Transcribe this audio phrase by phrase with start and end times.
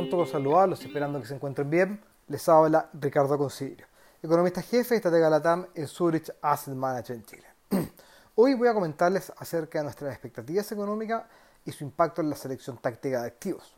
[0.00, 3.86] junto con saludarlos esperando que se encuentren bien, les habla Ricardo Consiglio,
[4.22, 7.46] economista jefe y estratega Latam en Zurich Asset Management Chile.
[8.34, 11.24] Hoy voy a comentarles acerca de nuestras expectativas económicas
[11.66, 13.74] y su impacto en la selección táctica de activos.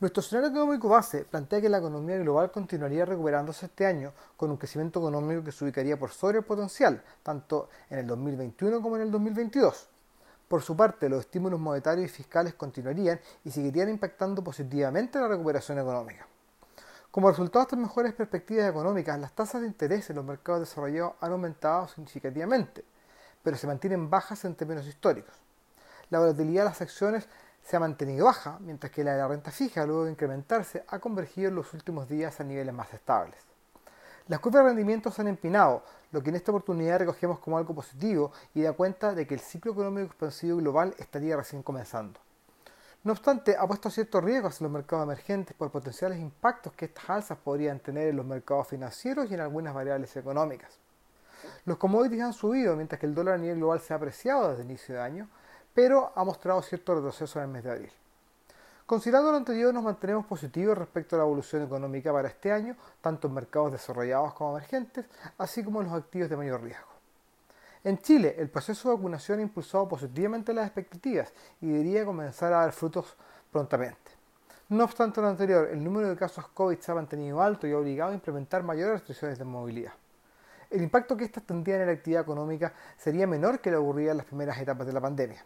[0.00, 4.56] Nuestro escenario económico base plantea que la economía global continuaría recuperándose este año con un
[4.56, 9.02] crecimiento económico que se ubicaría por sobre el potencial, tanto en el 2021 como en
[9.02, 9.90] el 2022.
[10.50, 15.78] Por su parte, los estímulos monetarios y fiscales continuarían y seguirían impactando positivamente la recuperación
[15.78, 16.26] económica.
[17.12, 21.12] Como resultado de estas mejores perspectivas económicas, las tasas de interés en los mercados desarrollados
[21.20, 22.84] han aumentado significativamente,
[23.44, 25.36] pero se mantienen bajas en términos históricos.
[26.10, 27.28] La volatilidad de las acciones
[27.62, 30.98] se ha mantenido baja, mientras que la de la renta fija, luego de incrementarse, ha
[30.98, 33.38] convergido en los últimos días a niveles más estables.
[34.28, 37.74] Las curvas de rendimiento se han empinado, lo que en esta oportunidad recogemos como algo
[37.74, 42.20] positivo y da cuenta de que el ciclo económico expansivo global estaría recién comenzando.
[43.02, 47.08] No obstante, ha puesto ciertos riesgos en los mercados emergentes por potenciales impactos que estas
[47.08, 50.78] alzas podrían tener en los mercados financieros y en algunas variables económicas.
[51.64, 54.62] Los commodities han subido mientras que el dólar a nivel global se ha apreciado desde
[54.62, 55.28] el inicio de año,
[55.72, 57.92] pero ha mostrado cierto retroceso en el mes de abril.
[58.90, 63.28] Considerando lo anterior, nos mantenemos positivos respecto a la evolución económica para este año, tanto
[63.28, 65.06] en mercados desarrollados como emergentes,
[65.38, 66.88] así como en los activos de mayor riesgo.
[67.84, 72.62] En Chile, el proceso de vacunación ha impulsado positivamente las expectativas y debería comenzar a
[72.62, 73.14] dar frutos
[73.52, 74.10] prontamente.
[74.70, 77.78] No obstante lo anterior, el número de casos COVID se ha mantenido alto y ha
[77.78, 79.92] obligado a implementar mayores restricciones de movilidad.
[80.68, 84.16] El impacto que estas tendrían en la actividad económica sería menor que lo ocurría en
[84.16, 85.44] las primeras etapas de la pandemia.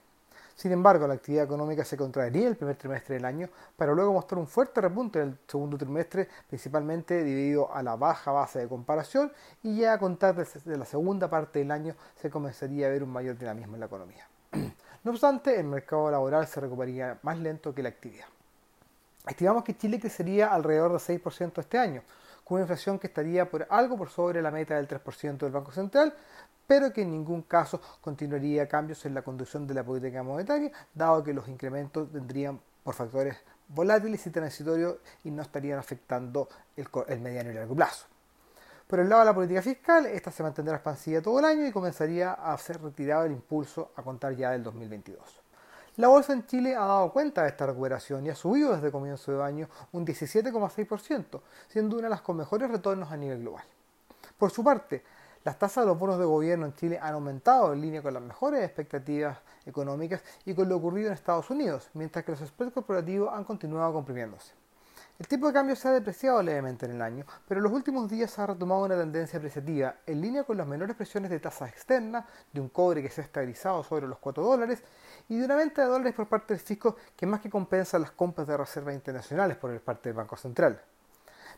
[0.55, 4.39] Sin embargo, la actividad económica se contraería el primer trimestre del año para luego mostrar
[4.39, 9.33] un fuerte repunte en el segundo trimestre, principalmente debido a la baja base de comparación
[9.63, 13.11] y ya a contar desde la segunda parte del año se comenzaría a ver un
[13.11, 14.29] mayor dinamismo en la economía.
[15.05, 18.25] No obstante, el mercado laboral se recuperaría más lento que la actividad.
[19.27, 22.03] Estimamos que Chile crecería alrededor del 6% este año,
[22.43, 25.73] con una inflación que estaría por algo por sobre la meta del 3% del Banco
[25.73, 26.15] Central,
[26.67, 31.23] pero que en ningún caso continuaría cambios en la conducción de la política monetaria, dado
[31.23, 33.37] que los incrementos vendrían por factores
[33.69, 38.07] volátiles y transitorios y no estarían afectando el, mediano y largo plazo.
[38.87, 41.73] Por el lado de la política fiscal, esta se mantendrá expansiva todo el año y
[41.73, 45.41] comenzaría a ser retirado el impulso a contar ya del 2022.
[45.97, 49.33] La bolsa en Chile ha dado cuenta de esta recuperación y ha subido desde comienzo
[49.33, 53.65] de año un 17,6%, siendo una de las con mejores retornos a nivel global.
[54.37, 55.05] Por su parte,
[55.45, 58.23] las tasas de los bonos de gobierno en Chile han aumentado en línea con las
[58.23, 63.33] mejores expectativas económicas y con lo ocurrido en Estados Unidos, mientras que los spreads corporativos
[63.33, 64.55] han continuado comprimiéndose.
[65.17, 68.11] El tipo de cambio se ha depreciado levemente en el año, pero en los últimos
[68.11, 72.25] días ha retomado una tendencia apreciativa en línea con las menores presiones de tasas externas,
[72.53, 74.83] de un cobre que se ha estabilizado sobre los 4 dólares
[75.29, 78.11] y de una venta de dólares por parte del fisco que más que compensa las
[78.11, 80.83] compras de reservas internacionales por parte del Banco Central.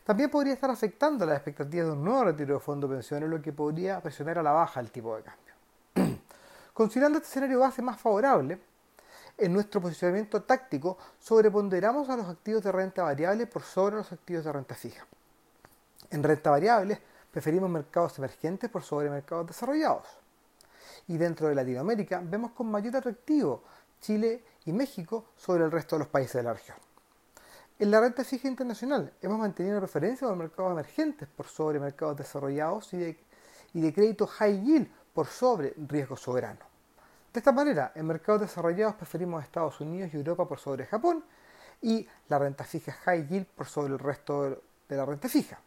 [0.07, 3.41] También podría estar afectando las expectativas de un nuevo retiro de fondos de pensiones, lo
[3.41, 6.17] que podría presionar a la baja el tipo de cambio.
[6.73, 8.57] Considerando este escenario base más favorable,
[9.37, 14.45] en nuestro posicionamiento táctico sobreponderamos a los activos de renta variable por sobre los activos
[14.45, 15.05] de renta fija.
[16.09, 20.07] En renta variable preferimos mercados emergentes por sobre mercados desarrollados.
[21.09, 23.61] Y dentro de Latinoamérica vemos con mayor atractivo
[23.99, 26.86] Chile y México sobre el resto de los países de la región.
[27.79, 32.17] En la renta fija internacional hemos mantenido referencia a los mercados emergentes por sobre mercados
[32.17, 33.19] desarrollados y de,
[33.75, 36.61] y de crédito high yield por sobre riesgo soberano.
[37.31, 41.23] De esta manera, en mercados desarrollados preferimos Estados Unidos y Europa por sobre Japón
[41.79, 44.59] y la renta fija high yield por sobre el resto
[44.89, 45.59] de la renta fija.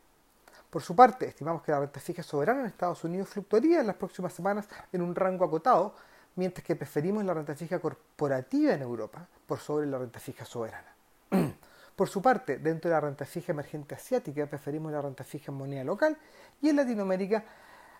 [0.68, 3.94] Por su parte, estimamos que la renta fija soberana en Estados Unidos fluctuaría en las
[3.94, 5.94] próximas semanas en un rango acotado,
[6.34, 10.92] mientras que preferimos la renta fija corporativa en Europa por sobre la renta fija soberana.
[12.00, 15.58] Por su parte, dentro de la renta fija emergente asiática preferimos la renta fija en
[15.58, 16.16] moneda local
[16.62, 17.44] y en Latinoamérica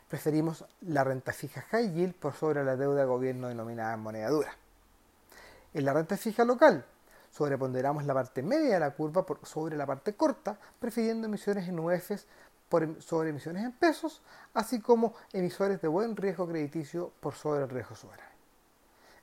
[0.09, 4.31] preferimos la renta fija high yield por sobre la deuda de gobierno denominada en moneda
[4.31, 4.57] dura.
[5.75, 6.87] En la renta fija local
[7.31, 11.79] sobreponderamos la parte media de la curva por sobre la parte corta, prefiriendo emisiones en
[11.79, 12.27] UEFs
[12.71, 14.23] por em, sobre emisiones en pesos,
[14.55, 18.30] así como emisores de buen riesgo crediticio por sobre el riesgo soberano.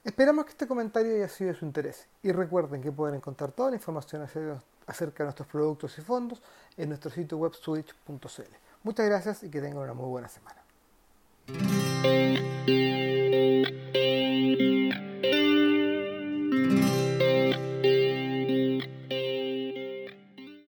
[0.08, 3.72] Esperamos que este comentario haya sido de su interés y recuerden que pueden encontrar toda
[3.72, 6.42] la información acerca de nuestros productos y fondos
[6.78, 8.56] en nuestro sitio web switch.cl.
[8.84, 10.62] Muchas gracias y que tengan una muy buena semana.